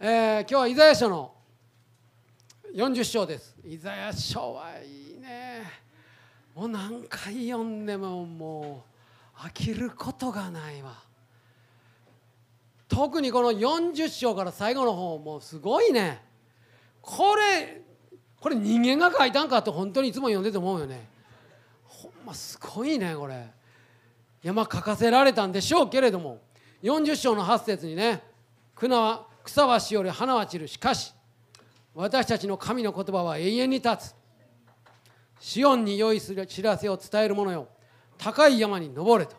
[0.00, 1.32] えー今日はイザヤ書の
[2.74, 3.54] 40章です。
[3.64, 5.62] イザヤ書はいいね。
[6.54, 8.84] もう何回読んでもも
[9.36, 10.94] う飽きることがないわ。
[12.88, 16.20] 特にこの40章から最後の方もうすごいね。
[17.00, 17.80] これ
[18.40, 21.06] これ人間が書いたんかと本当にいつも読んでて思うよね。
[21.84, 23.34] ほんますごいねこれ。
[24.42, 26.40] いやまあ書かせられたんでしょうけれども
[26.82, 28.20] 40章の8節にね
[28.74, 30.68] 草は草はしおり花は散る。
[30.68, 31.12] しかし
[31.94, 34.14] 私たちの神の言葉は永遠に立つ。
[35.38, 37.68] シオンに良い知らせを伝える者よ。
[38.18, 39.36] 高い山に登れと。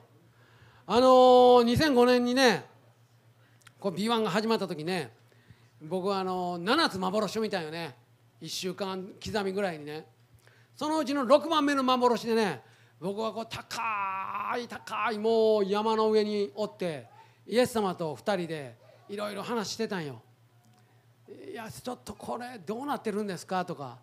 [0.88, 2.64] あのー2005年にね
[3.80, 5.12] こう B1 が始まった時ね
[5.82, 7.96] 僕はあのー7つ幻を見たよね
[8.42, 10.06] 1週間刻みぐらいにね
[10.76, 12.62] そのうちの6番目の幻でね
[13.00, 17.08] 僕はこう高い高いもう山の上におって
[17.48, 18.76] イエス様と2人で
[19.10, 20.22] いろいろ話してたんよ。
[21.52, 23.98] いやちょっとこれどうなってるんですかとか。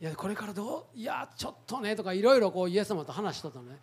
[0.00, 0.98] いやこれからどう？
[0.98, 3.78] いやちょっとねとかいろいろこうイエス様と話しとったのね。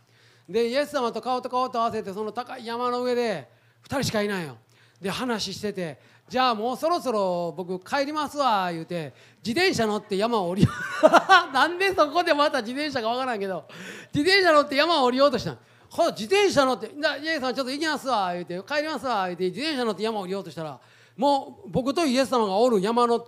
[0.47, 3.49] でイエス様と顔と顔と合わせてその高い山の上で
[3.87, 4.57] 2人しかいないよ。
[5.01, 9.13] で話しててじゃあもうそろそろ僕帰りますわ言うて
[9.45, 10.69] 自転車乗って山を降りよ
[11.03, 11.07] う。
[11.53, 13.65] なんでそこでまた自転車かわからんけど
[14.13, 15.57] 自転車乗って山を降りようとしたの。
[15.95, 20.79] ほな自転車乗って「なイエス様ちょっと行きますわ」言うて「帰りますわ」言うて自転車乗って山を降りようとしたら
[21.15, 23.19] もう僕とイエス様がおる山の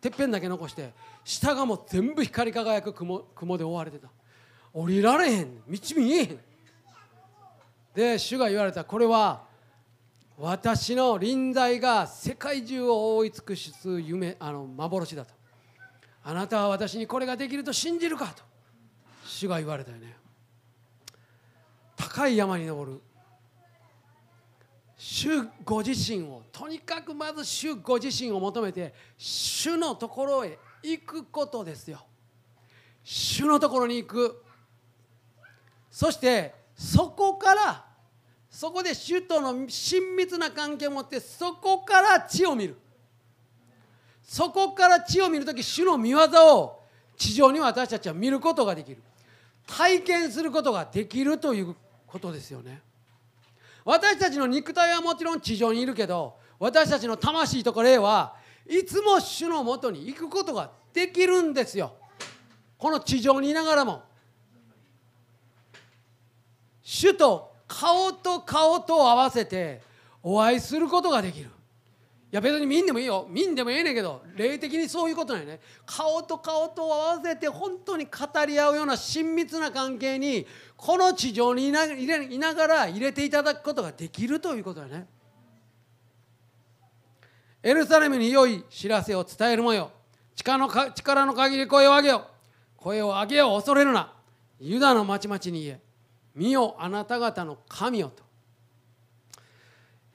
[0.00, 0.92] てっぺんだけ残して
[1.24, 4.08] 下がもう全部光り輝く雲雲で覆われてた。
[4.72, 6.40] 降りられへん道見えへん。
[7.94, 9.44] で主が言われたこれは
[10.36, 15.32] 私の臨在が世界中を覆い尽くしす夢あの幻だと。
[16.24, 18.42] あなたは私にこれができると信じるかと。
[19.24, 20.16] 主が言われたよね。
[22.08, 23.00] 高い山に登る。
[24.96, 25.28] 主
[25.64, 32.00] ご自身をとにかくまず主ご自身を求めて主のところへ行くことですよ。
[33.02, 34.42] 主のところに行く。
[35.90, 37.84] そしてそこから
[38.50, 42.76] そこで主との親密な関係を持ってそこから地を見る。
[44.22, 46.18] そこから地を見るとき主の見業
[46.56, 46.82] を
[47.16, 49.02] 地上に私たちは見ることができる。
[49.66, 51.74] 体験することができるという
[52.14, 52.80] ことですよね。
[53.84, 58.36] 私たちの肉体はもちろん地上にいるけど私たちの魂とか霊は
[58.66, 61.92] いつも主のもとに行くことができるんですよ。
[62.78, 64.02] この地上にいながらも。
[66.82, 69.82] 主と顔と顔と合わせて
[70.22, 71.50] お会いすることができる。
[72.34, 73.28] や別に見んでもいいよ。
[73.30, 75.60] 見んでもええねんけど霊的にそういうことなんよね。
[75.86, 80.44] 顔と顔と合わせて本当に語り合うような親密な関係に
[80.76, 85.06] この地上にいな入れいながら入れていただくことができるということだね。
[87.62, 89.92] エルサレムに良い知らせを伝えるもよ
[90.34, 92.26] 力のか力の限り声を上げよ
[92.76, 94.12] 声を上げよ恐れるな。
[94.58, 95.80] ユダの町々に言え。
[96.34, 98.24] 見よあなた方の神よと。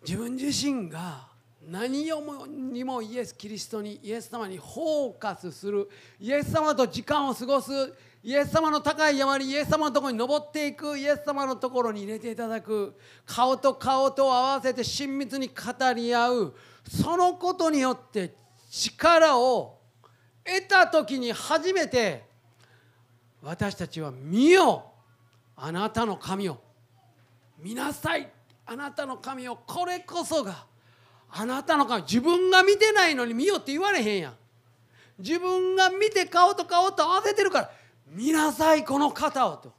[0.05, 1.28] 自分自身が
[1.69, 5.87] 何をもにもイエス・キリストにイエス様にフォーカスする。
[6.19, 7.71] イエス様と時間を過ごす。
[8.23, 10.97] イエス様の高い山にイエス様のところに登っていく。
[10.97, 12.97] イエス様のところに入れていただく。
[13.23, 16.55] 顔と顔と合わせて親密に語り合う。
[16.89, 18.33] そのことによって
[18.71, 19.77] 力を
[20.43, 22.23] 得た時に初めて
[23.43, 24.85] 私たちは見よ。
[25.55, 26.59] あなたの神を。
[27.59, 28.27] 見なさい。
[28.65, 29.57] あなたの神を。
[29.67, 30.68] これこそが
[31.31, 34.33] あなたの神自分が見てないのに見よって言われへんやん。
[35.19, 37.71] 自分が見て顔と顔と合わせてるから
[38.07, 39.73] 見なさいこの方をと。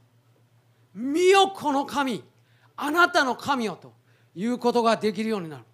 [0.94, 2.22] 見よこの神
[2.76, 4.00] あなたの神をと。
[4.34, 5.64] いうことができるようになる。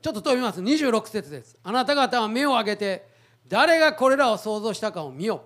[0.00, 0.60] ちょっと飛びます。
[0.60, 1.56] 26節です。
[1.62, 3.06] あなた方は目を上げて
[3.48, 5.44] 誰がこれらを想像したかを見よ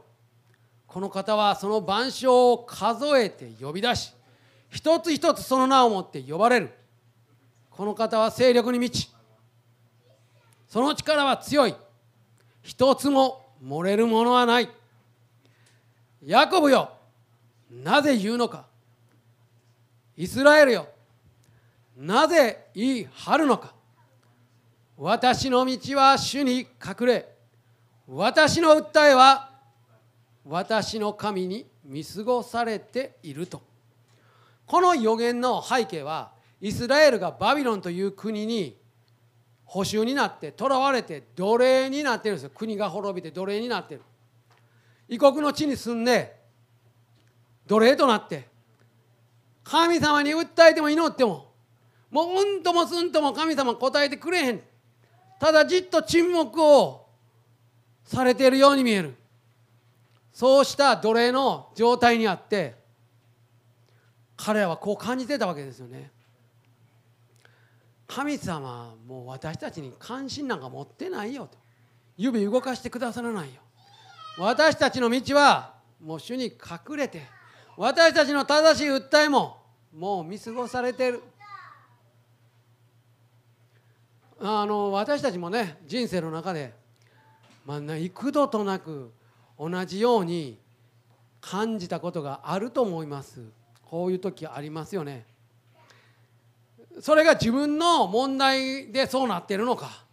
[0.87, 4.15] この方はその万象を数えて呼び出し
[4.71, 6.71] 一つ一つその名をもって呼ばれる。
[7.77, 9.13] この方は勢力に満ち
[10.69, 11.75] その力は強い。
[12.63, 14.69] 一つも漏れるものはない。
[16.25, 16.91] ヤコブよ
[17.71, 18.67] なぜ言うのか。
[20.17, 20.89] イスラエルよ
[21.97, 23.75] なぜ言い張るのか。
[24.97, 27.29] 私の道は主に隠れ
[28.09, 29.51] 私の訴えは
[30.45, 33.63] 私の神に見過ごされていると。
[34.67, 38.77] この予言の背景はイスラエルがバビロンという国に
[39.65, 42.51] 捕囚になって囚われて奴隷になってるんですよ。
[42.55, 44.03] 国が滅びて奴隷になってる。
[45.09, 46.37] 異国の地に住んで
[47.67, 48.49] 奴隷となって。
[49.65, 51.53] 神様に訴えても祈っても
[52.11, 54.63] もううんともすんとも神様答えてくれへん。
[55.41, 57.07] ただじっと沈黙を
[58.05, 59.17] されているように見える。
[60.33, 62.77] そうした奴隷の状態にあって
[64.37, 66.11] 彼らはこう感じてたわけですよね。
[68.07, 71.59] 神様はもう私たちに関心なんか持ってないよと。
[72.17, 73.61] 指動かしてくださらないよ。
[74.39, 77.23] 私たちの道はもう主に隠れて
[77.77, 79.59] 私たちの正しい訴えも
[79.95, 81.23] もう見過ごされてる。
[84.39, 86.75] あの私たちもね人生の中で、
[87.65, 89.11] まあ、幾度となく
[89.59, 90.59] 同じように
[91.41, 93.43] 感じたことがあると思います。
[93.83, 95.25] こういう時ありますよね。
[97.01, 100.05] それが自分の問題でそうなってるのか。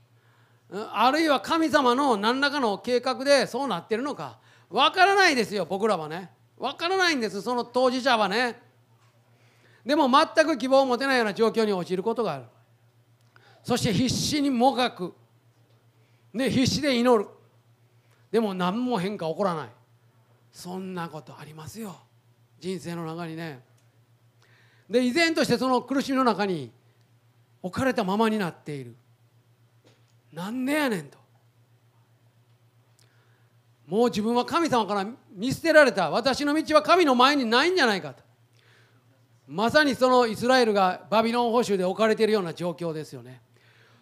[0.91, 4.39] あるいは神様の何らかの計画でそうなってるのか。
[4.69, 6.31] 分からないですよ僕らはね。
[6.57, 8.61] 分からないんですその当事者はね。
[9.85, 12.43] でも全く希望を持てないような状況に陥ることがある。
[13.63, 15.13] そして必死にもがく。
[16.33, 17.29] で必死で祈る。
[18.31, 19.69] でも何も変化起こらない。
[20.51, 21.95] そんなことありますよ。
[22.59, 23.63] 人生の中にね。
[24.93, 26.69] で依然としてその苦しみの中に
[27.63, 28.95] 置かれたままになっている。
[30.31, 31.17] なんでやねんと。
[33.87, 36.11] もう自分は神様から見捨てられた。
[36.11, 38.21] 私の道は神の前にないんじゃないかと。
[39.47, 43.41] まさにそのイスラエルがバビロン捕囚で置かれているような状況ですよね。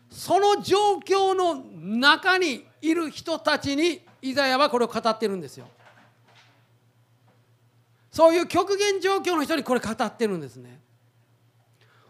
[0.09, 5.67] その状況の中にいる人たちにイザヤはこれを語ってるんですよ。
[8.11, 10.79] そういう極限状況の人にこれ語ってるんですね。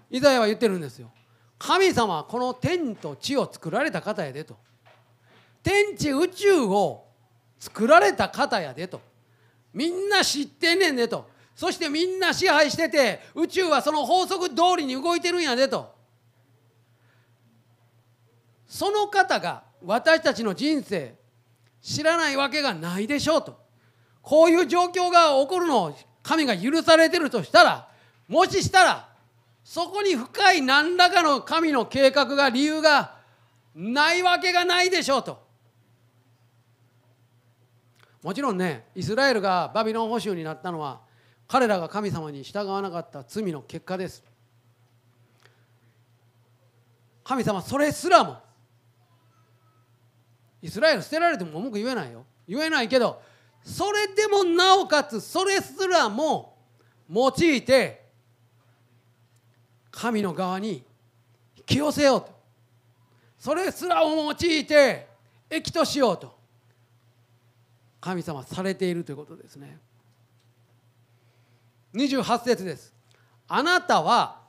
[0.09, 1.11] イザヤは言ってるんですよ。
[1.59, 4.57] 神様はこの天と地を作られた方やでと。
[5.61, 7.05] 天地宇宙を
[7.59, 8.99] 作られた方やでと。
[9.71, 11.29] みんな知ってんねんでと。
[11.55, 15.93] そしてみんな支配してて宇宙はその法則通りに動いてるんやでと。
[18.65, 21.13] その方が私たちの人生
[21.79, 23.60] 知らないわけがないでしょうと。
[24.21, 27.87] こういう状況が起こるのを神が許されてるとしたら
[28.27, 29.09] もししたら
[29.63, 33.15] そこに深い何らかの神の計画が理由が
[33.75, 35.49] ないわけがないでしょうと。
[38.21, 41.01] もちろんねイスラエルがバビロン捕囚になったのは
[41.47, 44.23] 彼らが神様に従わなかった罪の結果です。
[47.23, 48.37] 神様それすらも
[50.61, 52.25] イスラエル捨てられても文句言えないよ。
[52.47, 53.21] 言えないけど
[53.63, 56.57] それでもなおかつそれすらも
[57.09, 58.01] 用いて
[59.91, 60.83] 神の側に
[61.57, 62.41] 引き寄せようと。
[63.37, 64.35] それすらを用い
[64.65, 65.07] て
[65.49, 66.39] 益としようと。
[67.99, 69.77] 神様されているということですね。
[71.93, 72.93] 28節です。
[73.47, 74.39] あなたは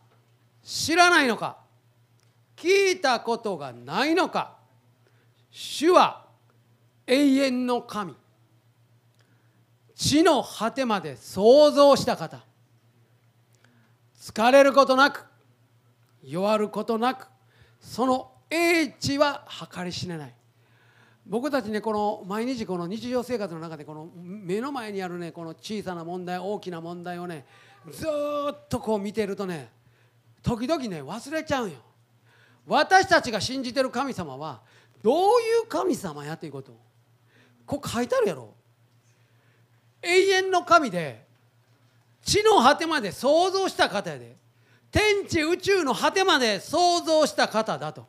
[0.62, 1.58] 知らないのか。
[2.56, 4.56] 聞いたことがないのか。
[5.50, 6.26] 主は
[7.06, 8.14] 永遠の神。
[10.02, 12.42] 地の果てまで創造した方。
[14.20, 15.24] 疲れることなく
[16.24, 17.28] 弱ることなく
[17.80, 20.34] その英知は計り知れない。
[21.24, 27.46] 僕たちねこの毎日この日常生活の中でこの目の前にあるねこの小さな問題大きな問題をね
[27.92, 29.70] ずっとこう見てるとね
[30.42, 31.76] 時々ね忘れちゃうよ。
[32.66, 34.62] 私たちが信じてる神様は
[35.00, 36.76] どういう神様やということ
[37.66, 38.52] こう書いてあるやろ。
[40.02, 41.24] 永遠の神で
[42.22, 44.36] 地の果てまで創造した方やで。
[44.92, 48.06] 天地宇宙の果てまで創造した方だと。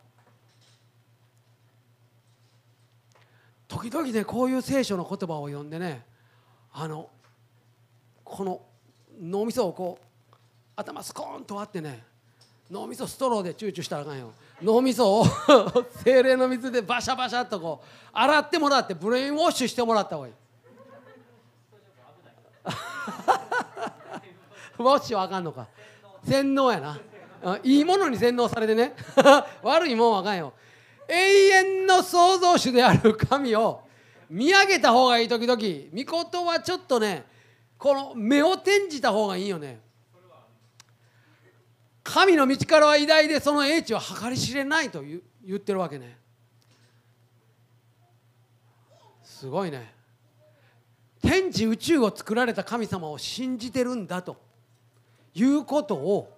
[3.69, 6.05] 時々ねこういう聖書の言葉を読んでね
[6.71, 7.09] あの
[8.23, 8.61] この
[9.19, 10.35] 脳みそをこう
[10.75, 12.03] 頭スコーンと割ってね
[12.69, 14.33] 脳みそストローでチューチューしたらあかんよ。
[14.61, 15.25] 脳みそを
[16.03, 20.33] 聖霊の水でバシャバシャっとこう洗ってもらってブレインウォッシュしてもらった方がいい。
[24.79, 25.67] ウォッシュはあかんのか。
[26.27, 26.99] 洗脳やな。
[27.63, 28.95] いいものに洗脳されてね。
[29.61, 30.53] 悪いもんはあかんよ。
[31.07, 33.83] 永遠の創造主である神を
[34.29, 35.61] 見上げた方がいい時々
[35.93, 37.25] 御事はちょっとね
[37.77, 39.81] この目を転じた方がいいよね。
[42.03, 45.21] 神の道からは偉大でその英知は計り知れないと言
[45.55, 46.17] ってるわけね。
[49.23, 49.93] すごいね。
[51.23, 54.37] 天地宇宙を作られた神様を信じてるんだと
[55.33, 56.37] いうことを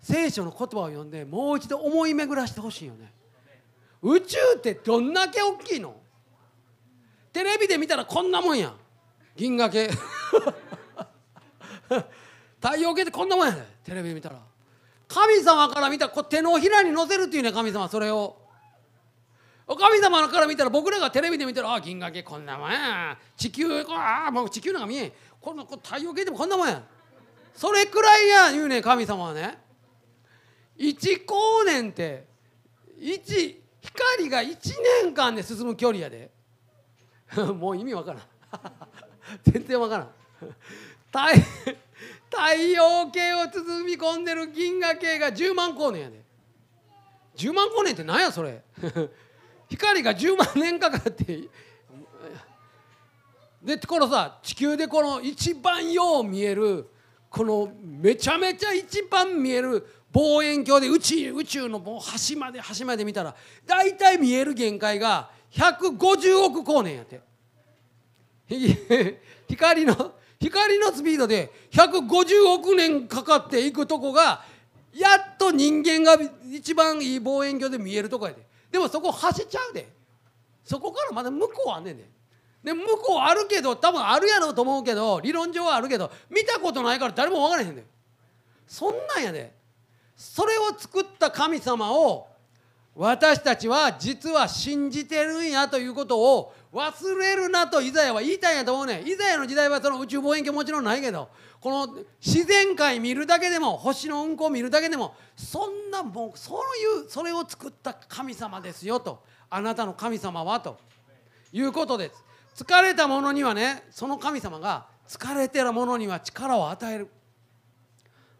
[0.00, 3.12] 聖書の言葉を読んでもう一度思い巡らしてほしいよね。
[4.02, 5.96] 宇宙ってどんだけ大きいの？
[7.32, 8.72] テレビで見たらこんなもんや。
[9.34, 9.90] 銀河系。
[12.62, 13.66] 太陽系ってこんなもんやで。
[13.82, 14.40] テレビで見たら。
[15.08, 18.43] 神様から見たら手のひらに乗せるっていうね神様それを。
[19.66, 23.16] 神様から見たら僕らがテレビで見たらあ銀河系こんなもんや。
[23.36, 25.12] 地球あもう地球なんか見えん。
[25.40, 26.82] この太陽系でもこんなもんや。
[27.54, 29.58] それくらいや言うね神様はね。
[30.78, 32.24] 1光年って
[32.98, 34.56] 1光が1
[35.02, 36.30] 年間で進む距離やで。
[37.56, 38.22] もう意味わからん。
[39.44, 40.10] 全然わからん。
[41.06, 41.40] 太
[42.30, 46.22] 太陽系を包み込んでる銀河系が10万光年やで。
[47.36, 48.62] 10万光年って何やそれ？
[49.68, 51.48] 光が10万年かかって
[53.62, 56.88] でこのさ地球でこの一番よう見える
[57.30, 63.34] このめちゃめちゃ一番見える望遠鏡で宇宙宇宙のもう端まで端まで見たら
[63.66, 67.20] 大体見える限界が150億光年やって。
[69.48, 74.44] 光の光のスピードで150億年かかっていくとこが
[74.92, 76.18] やっと人間が
[76.50, 78.46] 一番いい望遠鏡で見えるとこやで。
[78.74, 79.88] でもそこ走っちゃうで。
[80.64, 82.10] そこからまだ向こうあんねんで。
[82.64, 87.84] で向こうあるけど多分あるやろうと思うけど理論上はあるけど見たことないから誰も分からへんねん。
[88.66, 89.54] そんなんやで。
[90.16, 92.26] それを作った神様を
[92.96, 101.28] 私たちは実は信じてるんやということを忘れるなとイザヤは言いたいんやと思うねイザヤの時代はその宇宙望遠鏡もちろんないけど
[101.60, 106.58] この自然界見るだけでも星の運行見るだけでもそんなもうそう
[107.00, 109.22] いうそれを作った神様ですよと。
[109.48, 110.76] あなたの神様はと。
[111.52, 112.10] いうことで
[112.54, 112.64] す。
[112.64, 117.08] 疲れた者にはねその神様が疲れてる者には力を与える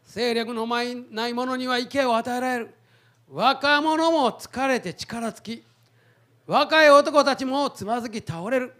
[0.04, 0.82] 勢力のな
[1.28, 2.74] い者には池を与えられる。
[3.30, 5.64] 若者も疲れて力尽き
[6.46, 8.74] 若い男たちもつまずき倒れる。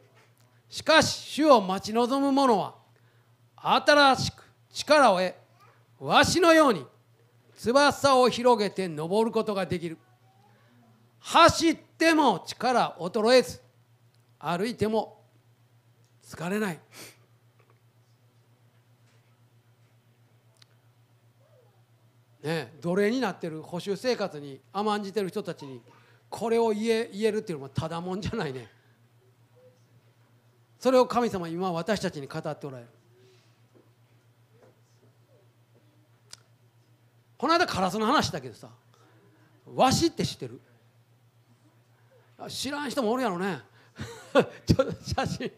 [0.69, 2.75] しかし主を待ち望む者は
[3.57, 4.43] 新しく
[4.73, 5.35] 力を得
[6.01, 6.85] わしのように
[7.57, 9.97] 翼を広げて登ることができる。
[11.21, 13.61] 走っても力衰えず
[14.39, 15.23] 歩いても
[16.23, 16.81] 疲れない。
[22.43, 25.81] ね奴隷になってる保守生活に甘んじてる人たちに
[26.35, 28.69] これを言え言えるっていうのはただもんじゃないね。
[30.81, 32.89] それを神様今私たちに語っておられる。
[37.39, 38.69] この間カラスの話だけどさ
[39.77, 40.61] わしって知ってる？
[42.49, 43.61] 知らん人もおるやろね。
[44.67, 45.53] ちょっと写真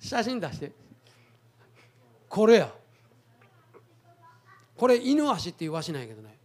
[0.00, 0.72] 写真出して。
[2.30, 2.72] これや。
[4.74, 6.38] これ犬足っていうわしなんやけどね。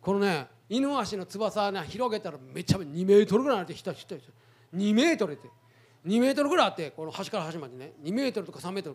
[0.00, 4.32] このね犬足の翼ね広げたらめちゃめちゃ2メートルぐらいあってひたひたひた
[4.76, 5.48] 2メートルって。
[6.06, 7.92] 2メートルぐらいあってこの端から端までね。
[8.02, 8.94] 2メートルとか3メート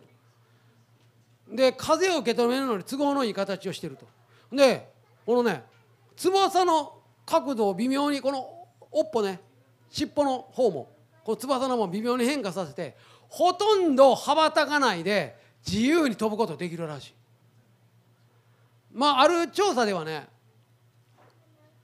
[1.48, 4.06] ルで風を受け止めるのに都合のいい形をしてると。
[4.54, 4.90] で
[5.26, 5.64] このね
[6.16, 9.40] 翼の角度を微妙にこの尾っぽね
[9.90, 10.90] 尻尾の方も
[11.24, 12.96] この翼の方も微妙に変化させて
[13.28, 17.14] ほとんど羽ばたかないで自由に飛ぶことできるらしい。
[18.92, 20.28] まあある調査ではね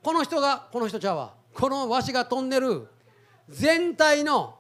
[0.03, 1.35] この人がこの人ちゃうわ。
[1.53, 2.89] このわしが飛んでる
[3.49, 4.59] 全体の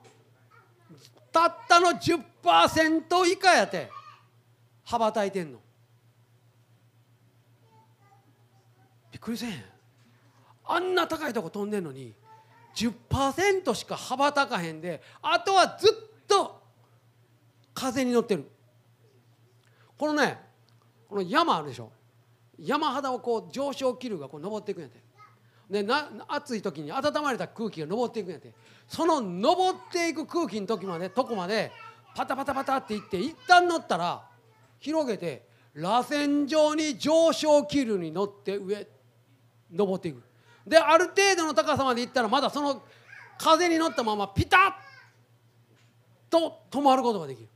[1.32, 3.90] たったの10%以下やって。
[4.85, 5.61] 羽ばたいてんの。
[9.12, 9.64] びっくりせん。
[10.64, 12.14] あんな高いとこ飛んでんのに
[12.75, 16.61] 10%しか羽ばたかへんであとはずっと
[17.73, 18.50] 風に乗ってる。
[19.97, 20.38] このね
[21.09, 21.92] この山あるでしょ。
[22.59, 25.10] 山肌をこう上昇気流がこう登っていくんやて。
[25.71, 28.53] でな暑い時に温まれた空気が上っていくんやって。
[28.89, 31.71] その上っていく空気の時までとこまで
[32.17, 34.27] パタパタパタっていって一旦乗ったら
[34.81, 38.85] 広げて螺旋状に上昇気流に乗って上
[39.71, 40.23] 登っていく。
[40.67, 42.83] である程度の高さまで行ったらまだその
[43.39, 44.73] 風に乗ったままピタッ
[46.29, 47.49] と止まることができる。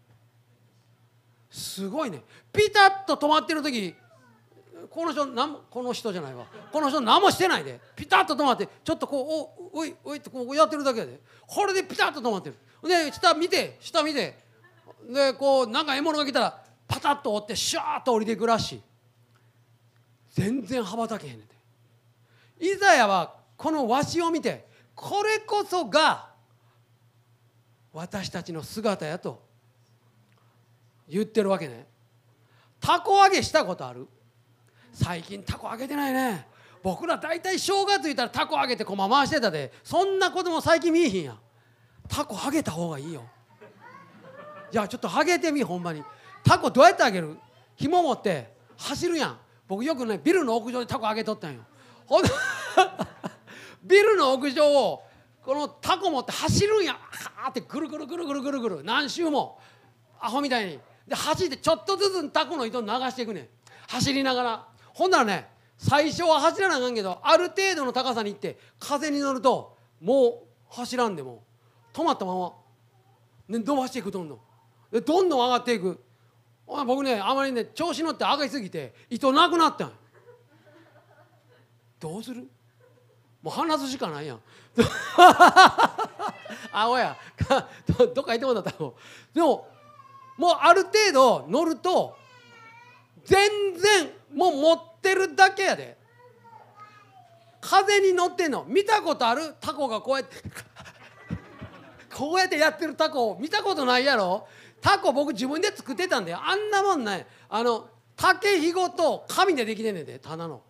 [1.50, 2.22] すごいね。
[2.52, 3.94] ピタッと止まってる時
[4.90, 6.46] この人なんこの人じゃないわ。
[6.72, 7.80] この人何もしてないで。
[7.96, 11.20] ピタッと止まってちょっとこうおおいおいってこうやってるだけで。
[11.46, 12.56] これでピタッと止まってる。
[12.82, 14.38] で下見て下見て。
[15.08, 18.82] でこうなんか獲物が来たらパタッと折ってシャーッと降りていくらしい。
[20.30, 21.54] 全然羽ばたけへんねんて。
[22.60, 26.28] イザヤはこのわしを見てこれこそが
[27.92, 29.42] 私たちの姿やと
[31.08, 31.86] 言ってるわけね。
[32.80, 34.08] たこ揚げしたことある？
[34.94, 36.46] 最近たこ揚げてないね。
[36.82, 39.72] 僕ら大体正月いたらたこ揚げてこま回してたで。
[39.82, 41.36] そんなことも最近見えひんや。
[42.08, 43.24] たこ揚げた方がいいよ。
[44.70, 46.02] じゃあちょっと揚げてみほんまに。
[46.44, 47.36] タコどうやってあげる？
[47.76, 48.54] 紐持って。
[48.76, 49.38] 走るやん。
[49.66, 51.62] 僕よくねビルの屋上にタコあげとったんよ。
[52.06, 52.22] ほん
[53.82, 55.02] ビルの屋上を
[55.42, 56.92] このタコ持って走るんや。
[56.92, 58.84] はーってぐるぐるぐるぐるぐるぐる。
[58.84, 59.58] 何周も。
[60.20, 60.78] アホみたいに。
[61.08, 63.48] で走ってちょっとずつタコの糸流していくねん。
[63.88, 64.73] 走りながら。
[64.94, 71.44] ほんならね最初は走らなあかんけどある程度の高さに行って風に乗るともう走らんでも
[71.92, 72.52] 止まったまま
[73.48, 74.38] で伸ばしていくどんどん。
[74.90, 76.02] でどんどん上がっていく。
[76.66, 79.92] 僕ねあまりね調子乗って上がりすぎて糸なくなったん
[82.00, 82.48] どうする？
[83.42, 84.40] もう離すしかないやん。
[86.72, 87.16] あおや。
[88.14, 88.76] どっか行ってもらったら
[89.34, 89.68] でも
[90.38, 92.16] もうある程度乗ると
[93.24, 95.96] 全然もう持ってるだけやで。
[97.60, 98.64] 風に乗ってんの。
[98.68, 99.54] 見たことある？
[99.60, 100.36] タコがこうやって。
[102.14, 104.46] こうやってやってるタコ見たことないやろ？
[104.80, 107.26] タコ僕自分で作ってたんだよあんなもんない。
[107.48, 110.62] あの竹ひごと紙でできてんねんで棚の。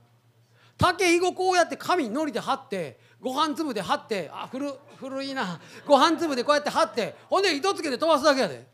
[0.79, 4.31] 竹ひごこうやって紙にのりで貼ってご飯粒で貼って。
[4.33, 5.61] あ古古いな。
[5.85, 7.17] ご飯粒でこうやって貼って。
[7.29, 8.74] ほんで糸つけて飛ばすだけやで。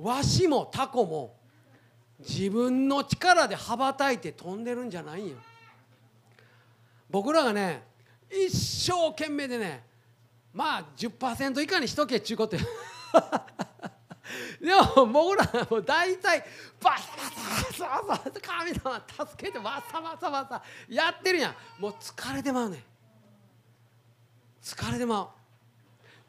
[0.00, 1.36] わしもタコも
[2.18, 5.36] 自分の力で羽ばたいて飛んでるんじゃないんよ。
[7.10, 7.82] 僕らがね
[8.30, 8.50] 一
[8.90, 9.84] 生懸命でね
[10.52, 12.56] まあ10%以下にしとけっちゅうこと
[14.60, 16.44] でも僕らもう大体
[16.80, 21.54] バサバサバサバサ神様助けてバサバサバサやってるやん。
[21.78, 22.82] もう疲れてまうね
[24.62, 25.28] 疲れてまう。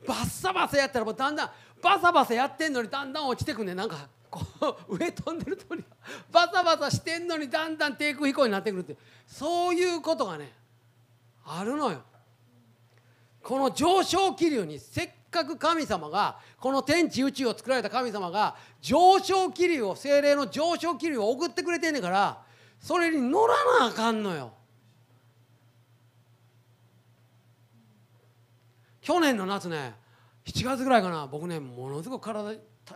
[0.07, 1.51] バッサバサやったらもうだんだん
[1.85, 3.75] バサバサやってんのにだんだん落ちてくんね。
[3.75, 4.43] なんかこ
[4.89, 5.83] う上飛んでるとに
[6.31, 8.97] バサバサしてんのにだんだん低空飛行になってくるって。
[9.27, 10.51] そういうことがね
[11.45, 12.01] あるのよ。
[13.43, 22.41] この上昇気流にせっかく神様がこの天地宇宙を作られた神様が上昇気流を精霊の上昇気流を送ってくれてんねんから
[22.79, 24.53] それに乗らなあかんのよ。
[29.01, 30.03] 去年の夏ね
[30.45, 31.27] 7月ぐらいかな。
[31.27, 32.55] 僕ねものすごく体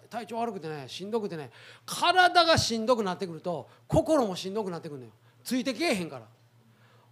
[0.10, 1.50] 体調悪くてねしんどくてね
[1.86, 5.12] 体がしんどくなってくると心もしんどくなってくるのよ。
[5.44, 6.26] ついてけえへんから。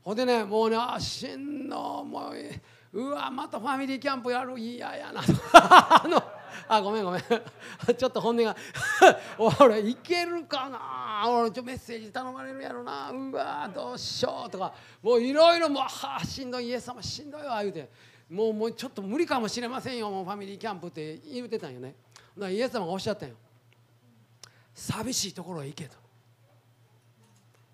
[0.03, 2.35] ほんでねもうねあしんどもう
[2.93, 4.57] うわまたファミリーキャンプやる。
[4.57, 5.21] 嫌やな。
[5.21, 6.23] と あの
[6.67, 7.21] あごめんごめん。
[7.97, 8.55] ちょっと本音が。
[9.59, 11.29] 俺いけるかな。
[11.29, 13.11] 俺ちょメッセージ頼まれるやろな。
[13.11, 14.73] うわどうしようとか。
[15.01, 16.67] もういろいろもうはあしんどい。
[16.67, 17.89] イエス様しんどいわ言うて。
[18.29, 21.95] もうもうちょっと無理かもしれませんよもうファミリーキャンプって言うてたんよね。
[22.35, 23.35] だからイエス様がおっしゃったんよ。
[24.73, 25.95] 寂しいところへ行けと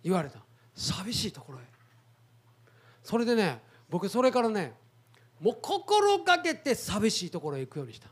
[0.03, 0.39] 言われた。
[0.75, 1.61] 寂しいところへ。
[3.03, 4.73] それでね僕それからね
[5.41, 8.07] もう心がけて寂しいところへ行くようにした。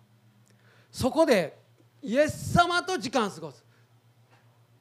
[0.92, 1.58] そこで
[2.02, 3.64] イエス様と時間過ごす。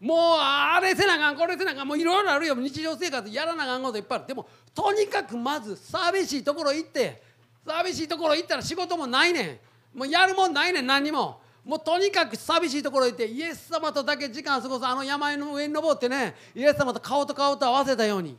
[0.01, 2.55] もうあれせなあかんこれせなあかんもういろいろあるよ。
[2.55, 4.27] 日常生活やらなあかんこといっぱいある。
[4.29, 7.23] でもとにかくまず寂しいところ行って
[7.66, 9.61] 寂しいところ行ったら仕事もないね
[9.94, 9.99] ん。
[9.99, 11.40] もうやるもんないねん何にも。
[11.64, 18.37] もうとにかく寂しいところ行ってイエス様とだけ時間過ごすあの山の上に登ってねイエス様と顔と顔と合わせたように。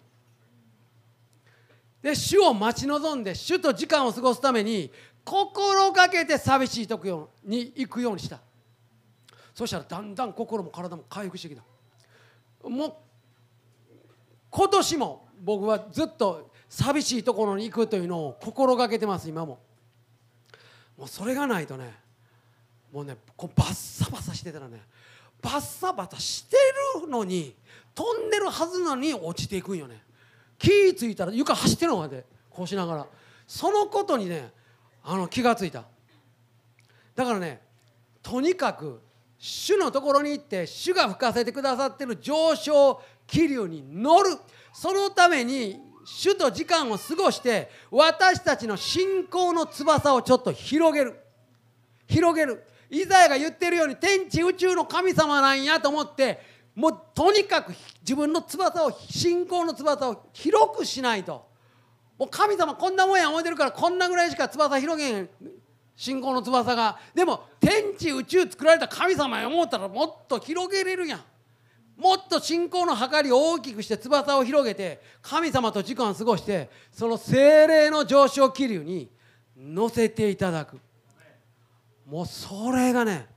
[2.01, 4.91] で主を待ち望んで主と時間を過ごすために
[5.23, 8.39] 心がけて寂しいところに行くようにした。
[9.53, 11.61] そしたらだんだん心も体も回復してきた。
[12.67, 12.93] もう
[14.51, 19.59] 今年も僕はずっと寂しいところに行くというのを心がけてます今も。
[20.97, 21.95] もうそれがないとね
[22.91, 24.81] もうねこうバッサバサしてたらね
[25.41, 26.57] バッサバサして
[27.01, 27.55] るのに
[27.95, 30.01] 飛んでるはずなのに落ちていくんよね。
[30.59, 33.07] 気ぃ付いたら床走ってるのまでこうしながら。
[33.47, 34.51] そのことにね
[35.03, 35.85] あの気がついた。
[37.15, 37.61] だからね
[38.21, 39.01] とにかく
[39.37, 43.01] 主のところに行って主が吹かせてくださってる上昇
[43.31, 44.37] 気流に乗る。
[44.73, 51.17] そのために主と時間を過ごして私たちの信仰の翼をちょっと広げる。
[52.07, 52.67] 広げる。
[52.89, 56.41] イザヤが言ってるように天地宇宙の神様なんやと思って
[56.75, 61.49] もうとにかく自分の翼を信仰の翼を広くしないと。
[62.17, 65.29] もう神様こんなもんや思ってるからこんなぐらいしか翼広げん。
[65.95, 66.99] 信仰の翼が。
[67.15, 71.21] でも天地宇宙作られた神様や思ったらもっと広げれるやん。
[72.01, 79.07] もっと信仰の計りを大きくして翼を広げて神様と時間を過ごしてその精霊の上昇気流に
[79.55, 80.79] 乗せていただく。
[82.07, 83.27] もうそれがね、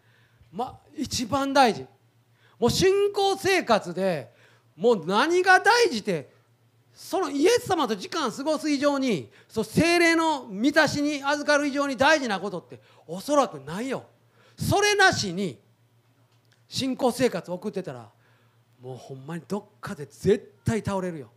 [0.51, 1.85] ま、一番大事。
[2.59, 4.33] もう信仰生活で
[4.75, 6.31] もう何が大事って
[6.95, 14.05] そのイエス様と時間を過ごす以上にその精霊の満たしに預かる以上に大事なことっておそらくないよ。
[14.57, 15.59] それなしに
[16.67, 18.09] 信仰生活を送ってたら
[18.81, 21.31] もうほんまにどっかで絶対倒れるよ。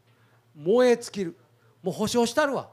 [0.56, 1.38] 燃え尽きる。
[1.82, 2.69] もう保証したるわ。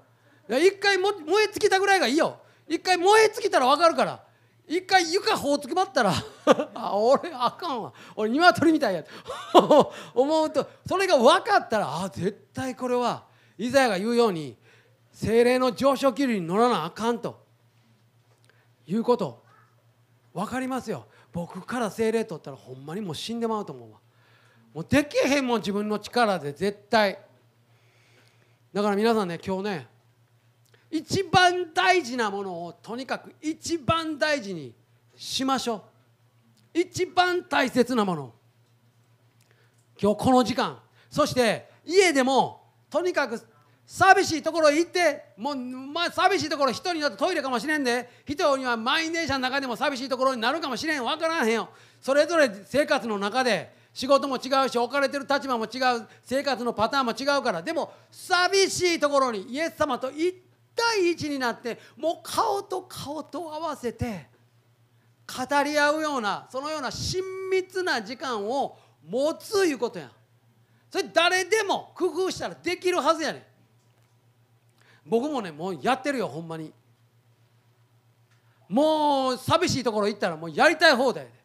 [0.49, 2.39] 一回も燃え尽きたぐらいがいいよ。
[2.69, 4.25] 一回燃え尽きたら分かるから。
[4.67, 6.15] 一回床ほうつきまったら
[6.75, 7.93] あ俺あかんわ。
[8.17, 9.05] 俺鶏みたいや。
[10.15, 13.25] 思うとそれが分かったらあ絶対これは
[13.59, 14.57] イザヤが言うように
[15.13, 17.45] 精霊の上昇気流に乗らなあかんと。
[18.87, 19.43] いうこと。
[20.33, 21.07] 分かりますよ。
[21.33, 23.99] 僕から精霊取ったらほんまにもう死んでまうと思うわ。
[24.75, 27.17] もうできへんもん自分の力で絶対。
[28.73, 29.87] だから皆さんね今日ね
[30.91, 34.75] 一番大事なものをとにかく一番大事に
[35.17, 35.85] しましょ
[36.75, 36.81] う。
[36.81, 38.33] 一番大切なもの。
[40.01, 40.77] 今日この時間。
[41.09, 43.41] そして家でもとにかく
[43.87, 51.05] 寂しいところへ行ってもう、まあ、寂しいところ人によってトイレかもしれんで人には満員電車の中でも寂しいところになるかもしれん。
[51.05, 51.69] 分からへんよ。
[52.01, 60.43] それぞれ生活の中で仕事も違うし置かれてる立場も違う生活のパターンも違うからでも寂しいところにイエス様と一
[60.75, 64.27] 対一になってもう顔と顔と合わせて
[65.27, 68.77] 語り合うようなそのような親密な時間を
[69.09, 70.11] 持ついうことや
[70.91, 73.43] それ誰でも工夫したらできるはずやねん。
[75.07, 76.73] 僕もねもうやってるよほんまに。
[78.69, 81.44] もう寂しいところ行ったらもうやりたい放題で。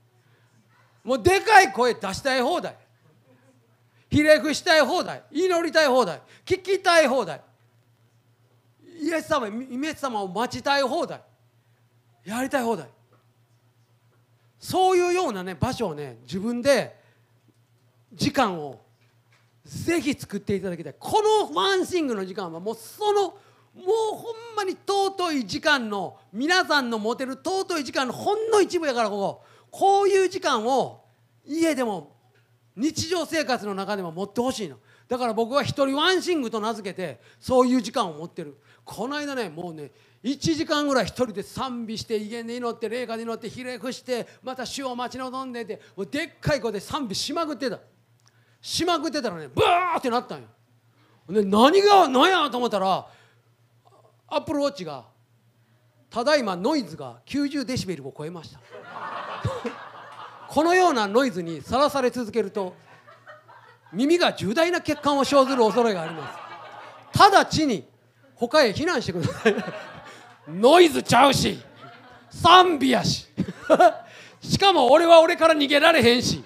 [1.09, 2.75] もうでかい声出したい放題。
[4.11, 5.23] ひれ伏したい放題。
[5.31, 6.21] 祈りたい放題。
[6.45, 7.41] 聞きたい放題。
[9.01, 11.19] イエス様イエス様を待ちたい放題。
[12.23, 12.87] やりたい放題。
[14.59, 16.95] そういうようなね場所をね自分で
[18.13, 18.79] 時間を
[19.65, 20.95] ぜひ作っていただきたい。
[20.99, 23.35] このワンシングの時間はもうそのもう
[24.15, 29.48] ほんまに尊い時間の皆さんの持てる尊い時間のほんの一部やからここ。
[29.71, 31.03] こういう時間を
[31.45, 32.15] 家でも
[32.75, 34.77] 日常生活の中でも持ってほしいの。
[35.07, 38.57] だから僕は一人ワンシングと名付けてそういう時間を持ってる。
[38.85, 39.91] この間ねもうね
[40.23, 47.79] 1時間ぐらい一人で賛美して威厳で祈って霊下で祈ってひれ伏してまた主を待ち望んでてもうでっかい声で賛美しまくってた。
[48.61, 50.47] しまくってたらねブーってなったんよ。
[51.29, 53.07] で何が何やと思ったら
[54.27, 55.05] アップルウォッチが
[56.09, 58.59] ただいまノイズが90デシベルを超えました。
[60.47, 62.75] このようなノイズにさらされ続けると
[63.93, 66.37] 耳が重大な欠陥を生ずる恐れがあります。
[67.13, 67.85] 直ちに
[68.35, 69.55] 他へ避難してください。
[70.47, 71.59] ノイズちゃうし
[72.29, 73.27] 賛美やし。
[74.41, 76.43] しかも俺は俺から逃げられへんし。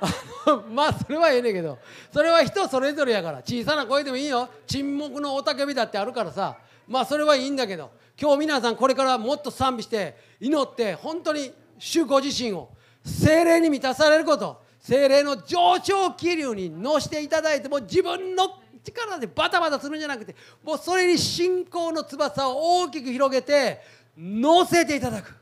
[0.72, 1.78] まあそれはええねんけど
[2.12, 4.48] それは人それぞれやから小さな声でもいいよ。
[4.66, 6.56] 沈黙の雄たけびだってあるからさ。
[6.90, 12.68] まあそれはいいんだけど今日皆さんこれからもっと賛美して祈って本当に主ご自身を
[13.02, 23.80] 精霊に満たされること精霊の上昇気流に乗していただいても自分の力でバタバタするんじゃなくてもうそれに信仰の翼を大きく広げて
[24.16, 25.34] 乗せていただく。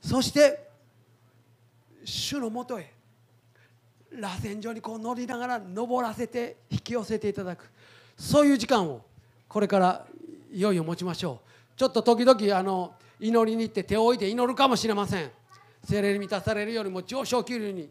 [0.00, 0.68] そして
[2.04, 2.92] 主のもとへ
[4.10, 7.70] 螺旋状にこう乗りながら登らせて引き寄せていただく。
[8.16, 9.00] そういう時間を
[9.48, 10.06] これから
[10.52, 11.78] いよいよ持ちましょう。
[11.78, 15.30] ちょっと時々あの祈りに行って手を置いて祈るかもしれません。
[15.84, 17.90] 精霊に満たされるよりも上昇気流に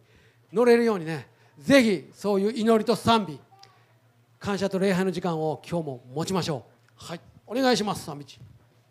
[0.52, 1.28] 乗れるようにね
[1.60, 3.40] ぜひそういう祈りと賛美
[4.40, 6.66] 感謝と礼拝の時間を今日も持ちましょ
[7.00, 7.06] う。
[7.06, 7.22] はい。
[7.46, 8.26] お願いします賛美